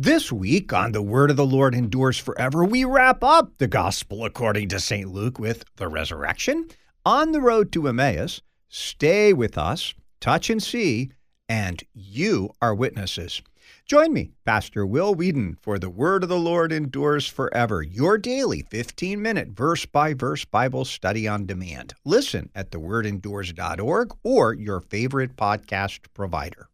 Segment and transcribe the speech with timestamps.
[0.00, 4.24] This week on The Word of the Lord Endures Forever, we wrap up the Gospel
[4.24, 5.10] according to St.
[5.10, 6.68] Luke with the resurrection,
[7.04, 11.10] on the road to Emmaus, stay with us, touch and see,
[11.48, 13.42] and you are witnesses.
[13.86, 18.64] Join me, Pastor Will Weedon, for The Word of the Lord Endures Forever, your daily
[18.70, 21.94] 15 minute verse by verse Bible study on demand.
[22.04, 26.68] Listen at thewordendures.org or your favorite podcast provider.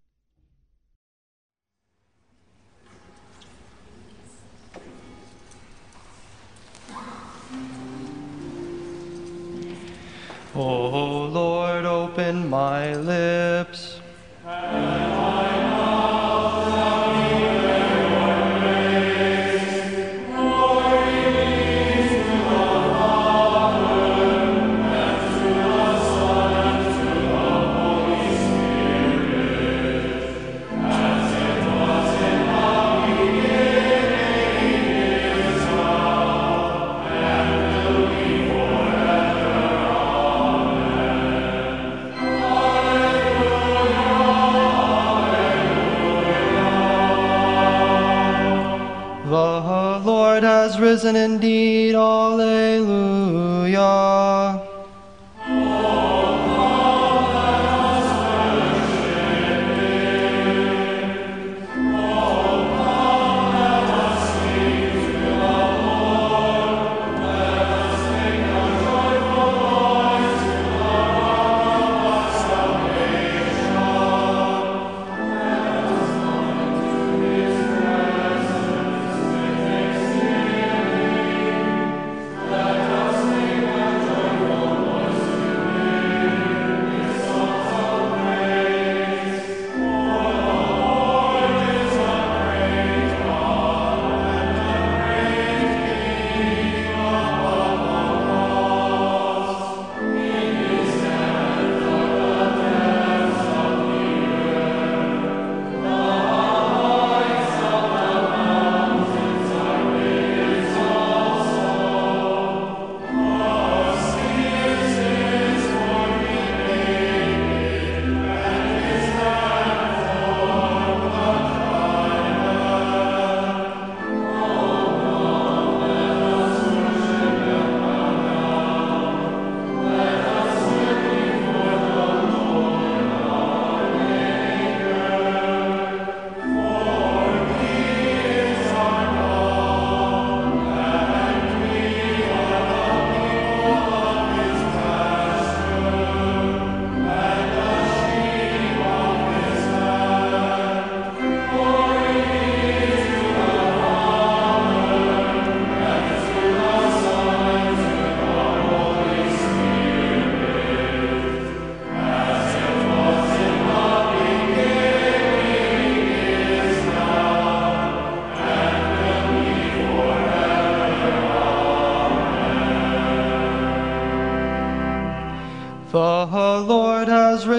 [10.56, 14.00] O Lord, open my lips.
[50.94, 51.63] Risen indeed.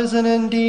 [0.05, 0.64] Risen indeed.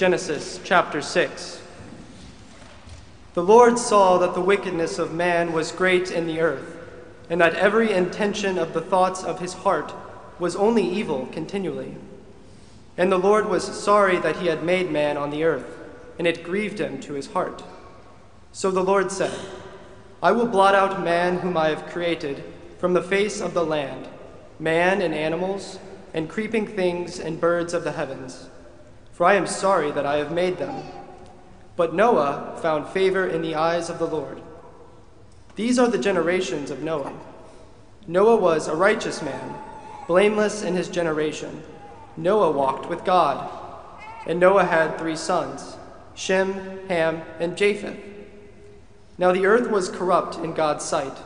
[0.00, 1.60] Genesis chapter 6.
[3.34, 6.74] The Lord saw that the wickedness of man was great in the earth,
[7.28, 9.92] and that every intention of the thoughts of his heart
[10.38, 11.96] was only evil continually.
[12.96, 15.78] And the Lord was sorry that he had made man on the earth,
[16.18, 17.62] and it grieved him to his heart.
[18.52, 19.38] So the Lord said,
[20.22, 22.42] I will blot out man whom I have created
[22.78, 24.08] from the face of the land,
[24.58, 25.78] man and animals,
[26.14, 28.48] and creeping things and birds of the heavens,
[29.20, 30.82] for I am sorry that I have made them.
[31.76, 34.40] But Noah found favor in the eyes of the Lord.
[35.56, 37.12] These are the generations of Noah.
[38.06, 39.56] Noah was a righteous man,
[40.06, 41.62] blameless in his generation.
[42.16, 43.46] Noah walked with God.
[44.26, 45.76] And Noah had three sons
[46.14, 47.98] Shem, Ham, and Japheth.
[49.18, 51.18] Now the earth was corrupt in God's sight,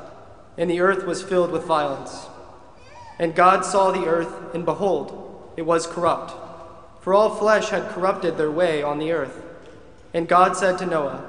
[0.59, 2.27] and the earth was filled with violence.
[3.21, 6.44] And God saw the earth, and behold, it was corrupt,
[7.05, 9.45] for all flesh had corrupted their way on the earth.
[10.15, 11.23] And God said to Noah,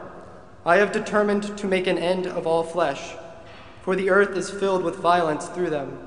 [0.66, 3.13] I have determined to make an end of all flesh,
[3.81, 6.00] for the earth is filled with violence through them.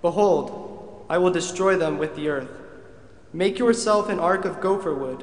[0.00, 2.48] Behold, I will destroy them with the earth.
[3.30, 5.22] Make yourself an ark of gopher wood.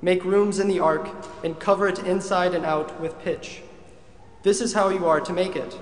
[0.00, 1.08] Make rooms in the ark,
[1.44, 3.62] and cover it inside and out with pitch.
[4.42, 5.78] This is how you are to make it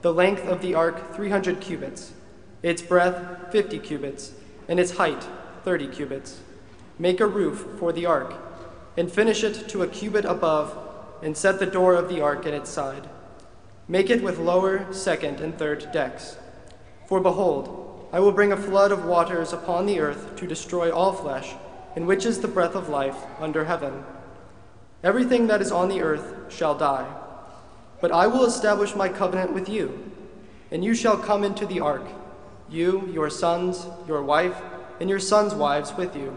[0.00, 2.14] the length of the ark 300 cubits,
[2.62, 4.32] its breadth 50 cubits,
[4.66, 5.26] and its height
[5.62, 6.40] 30 cubits.
[7.00, 8.34] Make a roof for the ark,
[8.94, 10.76] and finish it to a cubit above,
[11.22, 13.08] and set the door of the ark in its side.
[13.88, 16.36] Make it with lower, second, and third decks.
[17.06, 21.14] For behold, I will bring a flood of waters upon the earth to destroy all
[21.14, 21.54] flesh,
[21.96, 24.04] in which is the breath of life under heaven.
[25.02, 27.10] Everything that is on the earth shall die.
[28.02, 30.12] But I will establish my covenant with you,
[30.70, 32.06] and you shall come into the ark,
[32.68, 34.60] you, your sons, your wife,
[35.00, 36.36] and your sons' wives with you.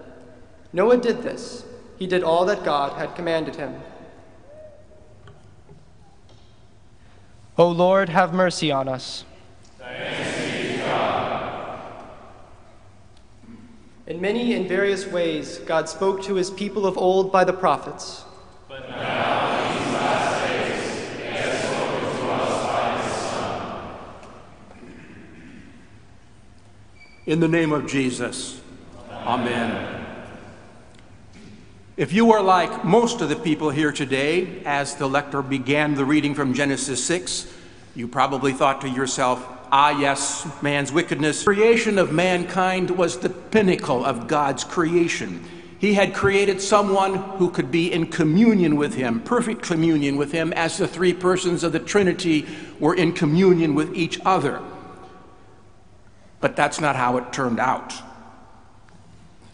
[0.73, 1.65] Noah did this.
[1.97, 3.81] He did all that God had commanded him.
[7.57, 9.25] O Lord, have mercy on us.
[14.07, 18.25] In many and various ways, God spoke to his people of old by the prophets.
[18.67, 23.89] But now, in these last days, he has spoken to us by his Son.
[27.25, 28.59] In the name of Jesus,
[29.09, 30.00] Amen.
[32.01, 36.03] If you were like most of the people here today, as the lector began the
[36.03, 37.45] reading from Genesis 6,
[37.93, 41.43] you probably thought to yourself, ah, yes, man's wickedness.
[41.43, 45.43] Creation of mankind was the pinnacle of God's creation.
[45.77, 50.53] He had created someone who could be in communion with Him, perfect communion with Him,
[50.53, 52.47] as the three persons of the Trinity
[52.79, 54.59] were in communion with each other.
[56.39, 57.93] But that's not how it turned out.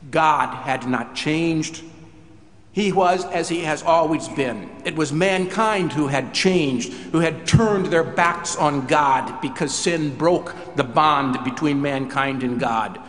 [0.09, 1.83] God had not changed.
[2.77, 4.69] He was as he has always been.
[4.85, 10.15] It was mankind who had changed, who had turned their backs on God because sin
[10.15, 12.99] broke the bond between mankind and God.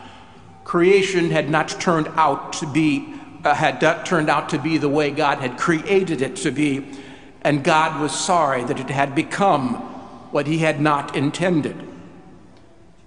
[0.64, 3.12] Creation had not turned out to be
[3.44, 6.86] uh, had turned out to be the way God had created it to be,
[7.42, 9.74] and God was sorry that it had become
[10.32, 11.76] what he had not intended.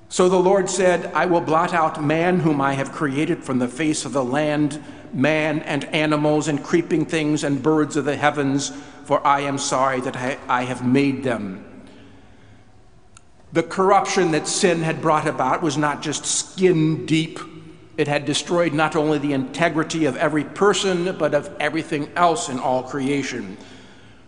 [0.10, 3.68] So the Lord said, I will blot out man whom I have created from the
[3.68, 4.80] face of the land
[5.14, 8.72] man and animals and creeping things and birds of the heavens,
[9.06, 10.16] for I am sorry that
[10.48, 11.66] I, have made them.
[13.54, 17.40] The corruption that sin had brought about was not just skin deep.
[17.98, 22.60] It had destroyed not only the integrity of every person, but of everything else in
[22.60, 23.58] all creation.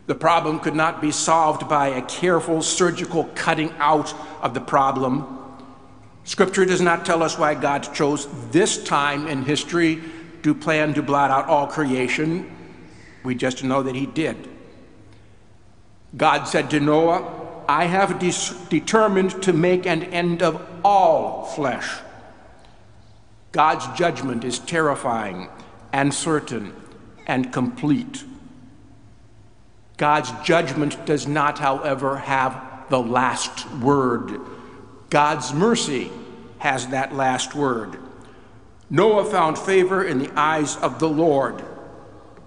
[0.05, 5.39] The problem could not be solved by a careful surgical cutting out of the problem.
[6.25, 10.01] Scripture does not tell us why God chose this time in history
[10.43, 12.55] to plan to blot out all creation.
[13.23, 14.49] We just know that he did.
[16.15, 21.89] God said to Noah, I have de- determined to make an end of all flesh.
[23.51, 25.49] God's judgment is terrifying
[25.91, 26.73] and certain
[27.25, 28.25] and complete.
[29.97, 34.39] God's judgment does not, however, have the last word.
[35.09, 36.11] God's mercy
[36.57, 37.99] has that last word.
[38.89, 41.63] Noah found favor in the eyes of the Lord.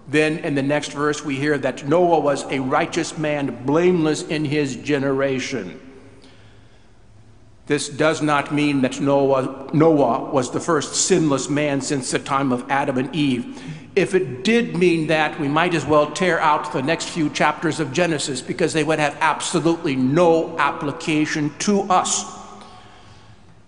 [0.09, 4.45] Then in the next verse, we hear that Noah was a righteous man, blameless in
[4.45, 5.81] his generation.
[7.67, 12.53] This does not mean that Noah, Noah was the first sinless man since the time
[12.53, 13.61] of Adam and Eve.
[13.97, 17.81] If it did mean that, we might as well tear out the next few chapters
[17.81, 22.25] of Genesis because they would have absolutely no application to us.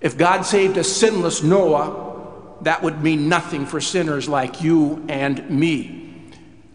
[0.00, 2.07] If God saved a sinless Noah,
[2.62, 5.98] that would mean nothing for sinners like you and me.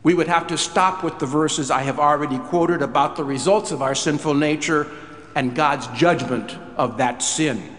[0.04, 3.72] We would have to stop with the verses I have already quoted about the results
[3.72, 4.92] of our sinful nature
[5.36, 7.70] and God's judgment of that sin.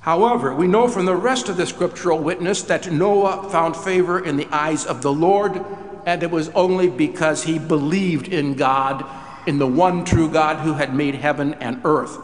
[0.00, 4.36] However, we know from the rest of the scriptural witness that Noah found favor in
[4.36, 5.64] the eyes of the Lord,
[6.04, 9.04] and it was only because he believed in God,
[9.46, 12.18] in the one true God who had made heaven and earth.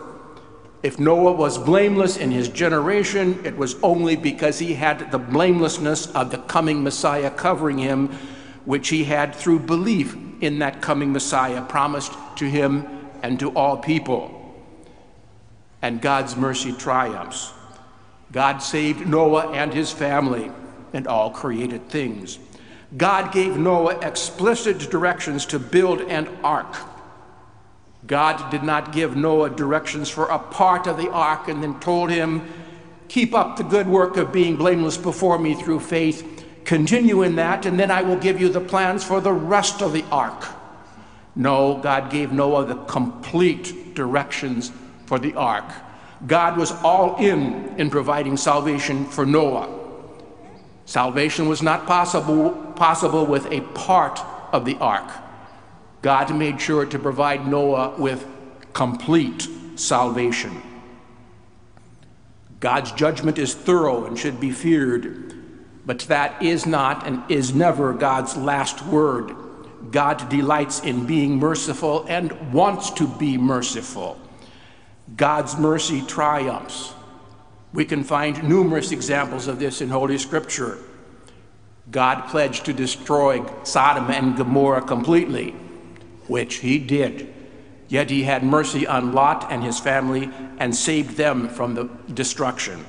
[0.82, 6.08] If Noah was blameless in his generation, it was only because he had the blamelessness
[6.08, 8.08] of the coming Messiah covering him,
[8.64, 13.76] which he had through belief in that coming Messiah promised to him and to all
[13.76, 14.38] people.
[15.80, 17.52] And God's mercy triumphs.
[18.32, 20.50] God saved Noah and his family
[20.92, 22.40] and all created things.
[22.96, 26.74] God gave Noah explicit directions to build an ark.
[28.06, 32.10] God did not give Noah directions for a part of the ark and then told
[32.10, 32.48] him,
[33.08, 36.44] Keep up the good work of being blameless before me through faith.
[36.64, 39.92] Continue in that, and then I will give you the plans for the rest of
[39.92, 40.46] the ark.
[41.36, 44.72] No, God gave Noah the complete directions
[45.06, 45.70] for the ark.
[46.26, 49.68] God was all in in providing salvation for Noah.
[50.86, 54.20] Salvation was not possible, possible with a part
[54.52, 55.10] of the ark.
[56.02, 58.26] God made sure to provide Noah with
[58.72, 60.60] complete salvation.
[62.60, 65.34] God's judgment is thorough and should be feared,
[65.86, 69.34] but that is not and is never God's last word.
[69.90, 74.18] God delights in being merciful and wants to be merciful.
[75.16, 76.94] God's mercy triumphs.
[77.72, 80.78] We can find numerous examples of this in Holy Scripture.
[81.90, 85.54] God pledged to destroy Sodom and Gomorrah completely,
[86.32, 87.30] which he did.
[87.88, 92.86] Yet he had mercy on Lot and his family and saved them from the destruction.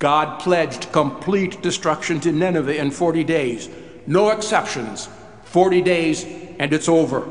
[0.00, 3.68] God pledged complete destruction to Nineveh in 40 days,
[4.04, 5.08] no exceptions.
[5.44, 6.24] 40 days
[6.58, 7.26] and it's over.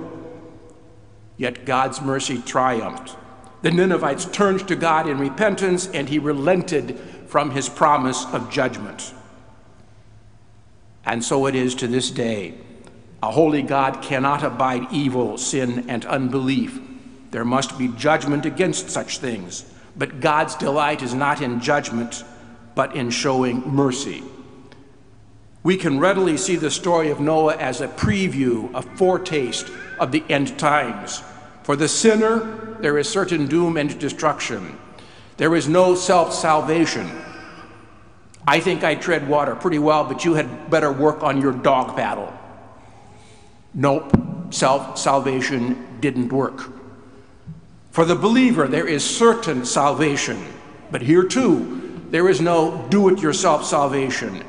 [1.36, 3.15] Yet God's mercy triumphed.
[3.63, 9.13] The Ninevites turned to God in repentance and he relented from his promise of judgment.
[11.06, 12.56] And so it is to this day.
[13.24, 16.79] A holy God cannot abide evil, sin, and unbelief.
[17.31, 19.65] There must be judgment against such things.
[19.95, 22.24] But God's delight is not in judgment,
[22.75, 24.24] but in showing mercy.
[25.63, 29.69] We can readily see the story of Noah as a preview, a foretaste
[30.00, 31.24] of the end times.
[31.63, 34.77] For the sinner, there is certain doom and destruction.
[35.38, 37.09] There is no self salvation.
[38.47, 41.97] I think I tread water pretty well, but you had better work on your dog
[41.97, 42.31] paddle.
[43.77, 44.12] Nope,
[44.50, 46.72] self salvation didn't work.
[47.91, 50.43] For the believer, there is certain salvation,
[50.89, 54.43] but here too, there is no do it yourself salvation.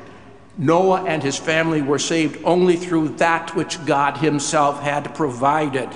[0.57, 5.89] Noah and his family were saved only through that which God himself had provided.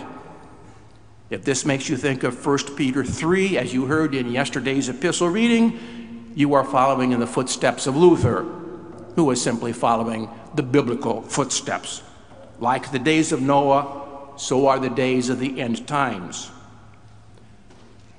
[1.31, 5.27] If this makes you think of 1 Peter 3, as you heard in yesterday's epistle
[5.27, 8.43] reading, you are following in the footsteps of Luther,
[9.15, 12.03] who was simply following the biblical footsteps.
[12.60, 16.51] Like the days of Noah, so are the days of the end times.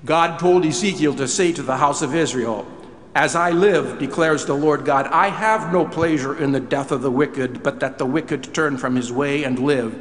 [0.04, 2.66] God told Ezekiel to say to the house of Israel,
[3.14, 7.00] As I live, declares the Lord God, I have no pleasure in the death of
[7.00, 9.98] the wicked, but that the wicked turn from his way and live.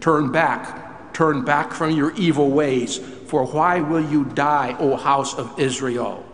[0.00, 5.34] Turn back, turn back from your evil ways, for why will you die, O house
[5.34, 6.24] of Israel?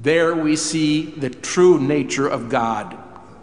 [0.00, 2.96] There we see the true nature of God.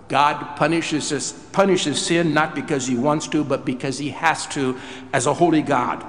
[0.10, 4.78] God punishes, us, punishes sin not because he wants to, but because he has to
[5.14, 6.04] as a holy God.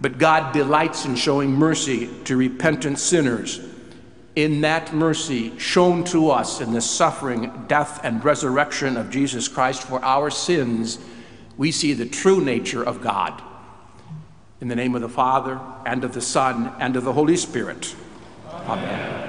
[0.00, 3.60] But God delights in showing mercy to repentant sinners.
[4.34, 9.82] In that mercy shown to us in the suffering, death, and resurrection of Jesus Christ
[9.82, 10.98] for our sins,
[11.56, 13.42] we see the true nature of God.
[14.60, 17.94] In the name of the Father, and of the Son, and of the Holy Spirit.
[18.52, 18.68] Amen.
[18.68, 19.27] Amen.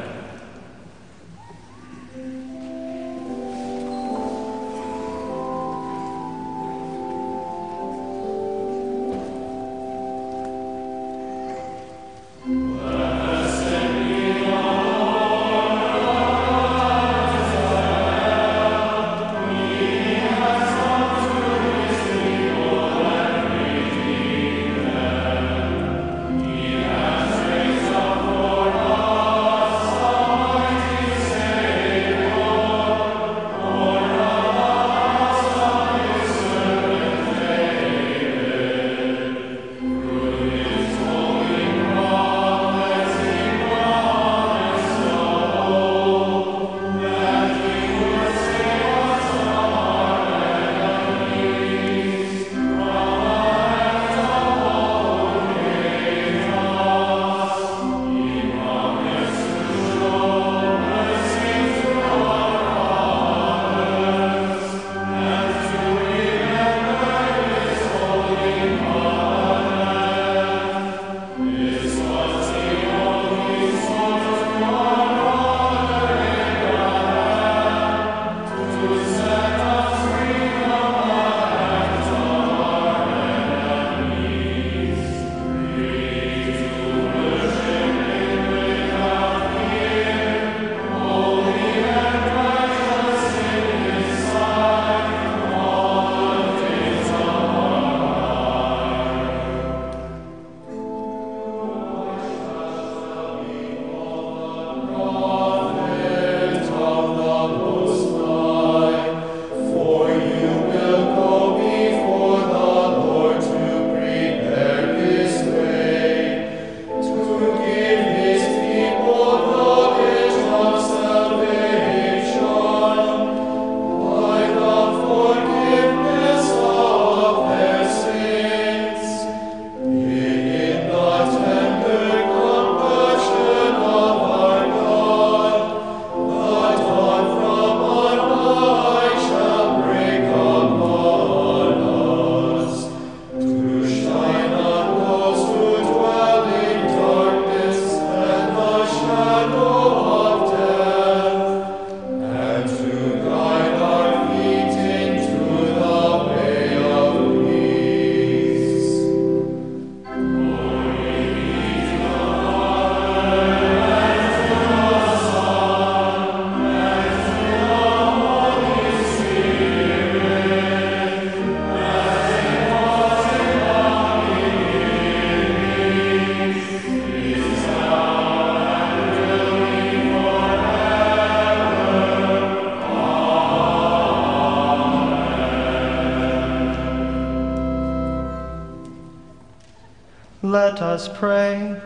[190.49, 191.79] Let us pray.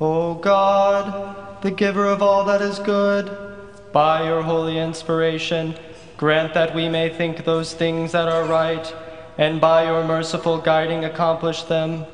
[0.00, 3.30] O God, the giver of all that is good,
[3.92, 5.76] by your holy inspiration,
[6.16, 8.92] grant that we may think those things that are right,
[9.38, 12.04] and by your merciful guiding accomplish them.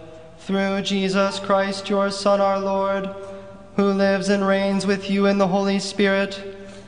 [0.40, 3.08] Through Jesus Christ, your Son, our Lord,
[3.76, 6.34] who lives and reigns with you in the Holy Spirit,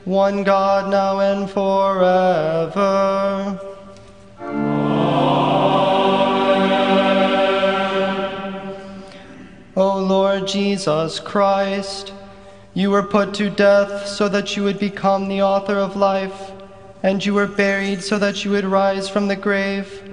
[0.04, 2.74] one God, now and forever.
[9.76, 12.12] O Lord Jesus Christ,
[12.74, 16.52] you were put to death so that you would become the author of life,
[17.02, 20.08] and you were buried so that you would rise from the grave.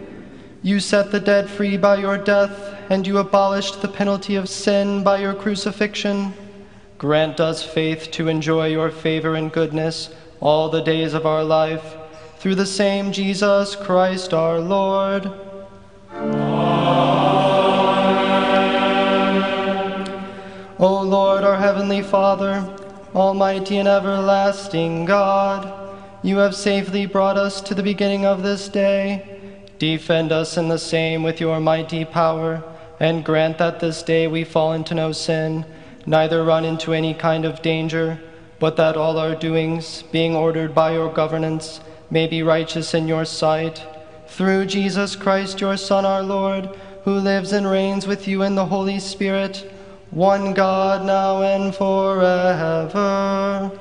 [0.64, 5.04] You set the dead free by your death, and you abolished the penalty of sin
[5.04, 6.34] by your crucifixion.
[6.98, 11.98] Grant us faith to enjoy your favor and goodness all the days of our life,
[12.40, 15.32] through the same Jesus Christ our Lord.
[21.82, 22.78] Heavenly Father,
[23.16, 29.66] almighty and everlasting God, you have safely brought us to the beginning of this day.
[29.80, 32.64] Defend us in the same with your mighty power,
[33.00, 35.66] and grant that this day we fall into no sin,
[36.06, 38.20] neither run into any kind of danger,
[38.60, 43.26] but that all our doings, being ordered by your governance, may be righteous in your
[43.26, 43.84] sight.
[44.28, 48.68] Through Jesus Christ, your Son, our Lord, who lives and reigns with you in the
[48.68, 49.74] Holy Spirit,
[50.12, 53.72] one God, now and forever.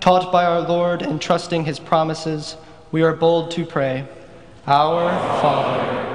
[0.00, 2.56] Taught by our Lord and trusting his promises,
[2.90, 4.04] we are bold to pray.
[4.66, 6.11] Our Father.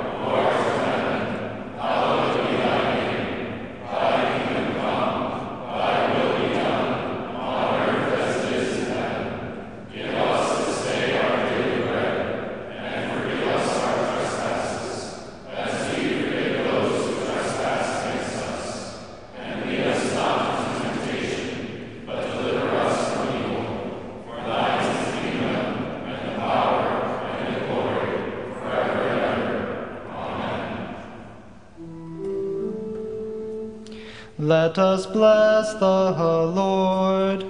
[34.39, 36.11] Let us bless the
[36.53, 37.41] Lord.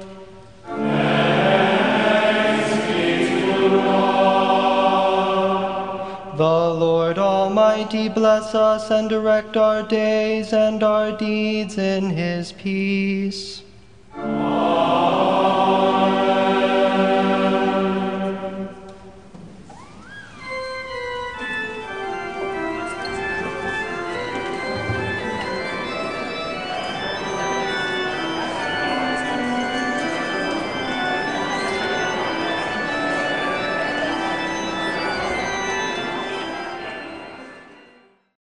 [6.38, 13.64] The Lord Almighty bless us and direct our days and our deeds in his peace.
[14.16, 14.58] Amen.